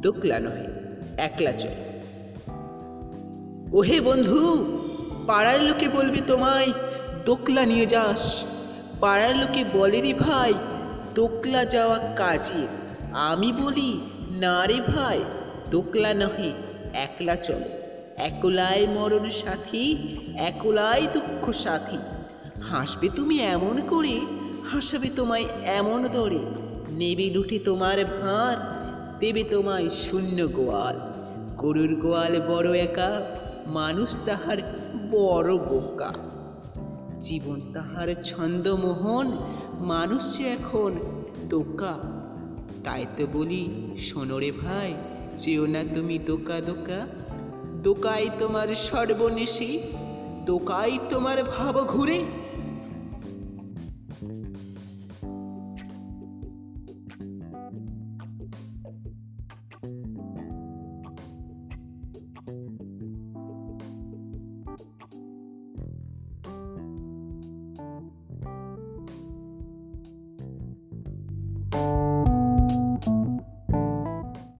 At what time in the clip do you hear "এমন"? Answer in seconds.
23.40-23.82, 25.64-26.08